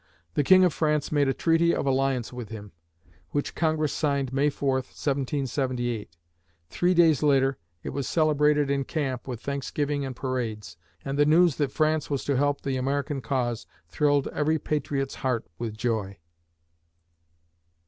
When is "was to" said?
12.09-12.35